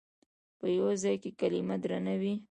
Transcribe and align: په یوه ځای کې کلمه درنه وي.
په 0.59 0.65
یوه 0.77 0.93
ځای 1.03 1.15
کې 1.21 1.31
کلمه 1.39 1.75
درنه 1.83 2.13
وي. 2.21 2.35